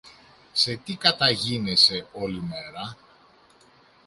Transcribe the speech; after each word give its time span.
Σε 0.51 0.75
τι 0.75 0.95
καταγίνεσαι 0.95 2.07
όλη 2.13 2.41
μέρα; 2.41 2.95